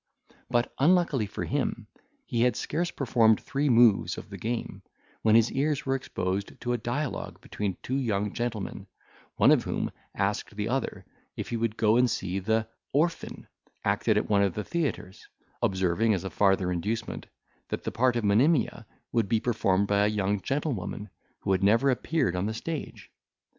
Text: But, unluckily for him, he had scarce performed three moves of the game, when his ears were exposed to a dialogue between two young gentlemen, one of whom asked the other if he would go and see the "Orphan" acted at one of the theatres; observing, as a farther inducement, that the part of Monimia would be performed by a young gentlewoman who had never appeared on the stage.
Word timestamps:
But, 0.49 0.73
unluckily 0.79 1.27
for 1.27 1.45
him, 1.45 1.85
he 2.25 2.41
had 2.41 2.55
scarce 2.55 2.89
performed 2.89 3.39
three 3.39 3.69
moves 3.69 4.17
of 4.17 4.31
the 4.31 4.37
game, 4.39 4.81
when 5.21 5.35
his 5.35 5.51
ears 5.51 5.85
were 5.85 5.93
exposed 5.93 6.59
to 6.61 6.73
a 6.73 6.77
dialogue 6.79 7.39
between 7.39 7.77
two 7.83 7.97
young 7.97 8.33
gentlemen, 8.33 8.87
one 9.35 9.51
of 9.51 9.63
whom 9.63 9.91
asked 10.15 10.55
the 10.55 10.69
other 10.69 11.05
if 11.37 11.49
he 11.49 11.55
would 11.55 11.77
go 11.77 11.97
and 11.97 12.09
see 12.09 12.39
the 12.39 12.67
"Orphan" 12.93 13.45
acted 13.85 14.17
at 14.17 14.27
one 14.27 14.41
of 14.41 14.55
the 14.55 14.63
theatres; 14.63 15.27
observing, 15.61 16.15
as 16.15 16.23
a 16.23 16.31
farther 16.31 16.71
inducement, 16.71 17.27
that 17.69 17.83
the 17.83 17.91
part 17.91 18.15
of 18.15 18.23
Monimia 18.23 18.87
would 19.11 19.29
be 19.29 19.39
performed 19.39 19.85
by 19.85 20.05
a 20.07 20.09
young 20.09 20.41
gentlewoman 20.41 21.11
who 21.41 21.51
had 21.51 21.61
never 21.61 21.91
appeared 21.91 22.35
on 22.35 22.47
the 22.47 22.55
stage. 22.55 23.11